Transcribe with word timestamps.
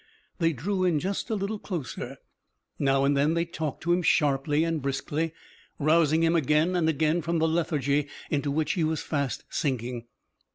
They 0.39 0.51
drew 0.51 0.83
in 0.83 0.99
just 0.99 1.29
a 1.29 1.35
little 1.35 1.59
closer. 1.59 2.17
Now 2.79 3.05
and 3.05 3.15
then 3.15 3.35
they 3.35 3.45
talked 3.45 3.83
to 3.83 3.93
him 3.93 4.01
sharply 4.01 4.63
and 4.63 4.81
briskly, 4.81 5.31
rousing 5.77 6.23
him 6.23 6.35
again 6.35 6.75
and 6.75 6.89
again 6.89 7.21
from 7.21 7.37
the 7.37 7.47
lethargy 7.47 8.07
into 8.31 8.49
which 8.49 8.71
he 8.71 8.83
was 8.83 9.03
fast 9.03 9.43
sinking. 9.51 10.07